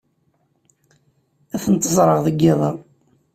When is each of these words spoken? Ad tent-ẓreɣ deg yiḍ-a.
Ad 1.55 1.61
tent-ẓreɣ 1.63 2.19
deg 2.25 2.37
yiḍ-a. 2.43 2.71